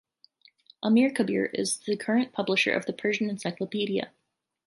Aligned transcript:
Amirkabir 0.83 1.51
is 1.53 1.77
the 1.85 1.95
current 1.95 2.33
publisher 2.33 2.71
of 2.71 2.87
The 2.87 2.93
Persian 2.93 3.29
Encyclopedia. 3.29 4.09